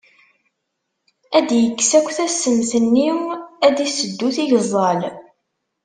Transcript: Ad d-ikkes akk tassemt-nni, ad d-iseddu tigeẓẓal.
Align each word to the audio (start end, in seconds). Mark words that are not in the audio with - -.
Ad 1.37 1.43
d-ikkes 1.49 1.91
akk 1.99 2.09
tassemt-nni, 2.17 3.09
ad 3.65 3.73
d-iseddu 3.75 4.29
tigeẓẓal. 4.35 4.99